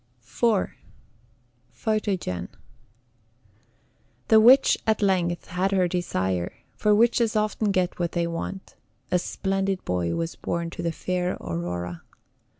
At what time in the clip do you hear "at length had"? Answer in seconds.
4.87-5.71